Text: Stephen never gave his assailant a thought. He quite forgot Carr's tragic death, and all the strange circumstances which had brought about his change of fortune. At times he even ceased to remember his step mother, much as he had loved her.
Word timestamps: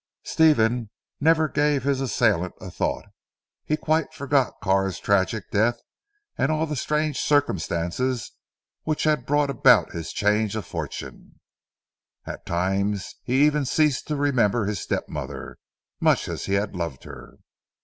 Stephen 0.23 0.89
never 1.19 1.47
gave 1.47 1.83
his 1.83 2.01
assailant 2.01 2.55
a 2.59 2.71
thought. 2.71 3.05
He 3.63 3.77
quite 3.77 4.15
forgot 4.15 4.55
Carr's 4.59 4.97
tragic 4.97 5.51
death, 5.51 5.79
and 6.39 6.51
all 6.51 6.65
the 6.65 6.75
strange 6.75 7.19
circumstances 7.19 8.31
which 8.81 9.03
had 9.03 9.27
brought 9.27 9.51
about 9.51 9.91
his 9.91 10.11
change 10.11 10.55
of 10.55 10.65
fortune. 10.65 11.39
At 12.25 12.47
times 12.47 13.13
he 13.25 13.45
even 13.45 13.63
ceased 13.63 14.07
to 14.07 14.15
remember 14.15 14.65
his 14.65 14.79
step 14.81 15.07
mother, 15.07 15.59
much 15.99 16.27
as 16.27 16.45
he 16.45 16.53
had 16.53 16.75
loved 16.75 17.03
her. 17.03 17.35